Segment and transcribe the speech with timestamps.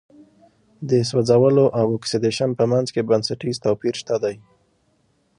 [0.89, 4.35] د سوځولو او اکسیدیشن په منځ کې بنسټیز توپیر شته دی.